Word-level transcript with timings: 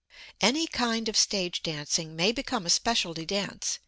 Any 0.41 0.65
kind 0.65 1.07
of 1.09 1.15
stage 1.15 1.61
dancing 1.61 2.15
may 2.15 2.31
become 2.31 2.65
a 2.65 2.71
specialty 2.71 3.23
dance. 3.23 3.77